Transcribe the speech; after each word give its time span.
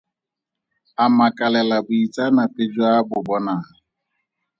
A 1.03 1.05
makalela 1.17 1.77
boitseanape 1.87 2.63
jo 2.73 2.83
a 2.97 3.01
bo 3.09 3.17
bonang. 3.27 3.67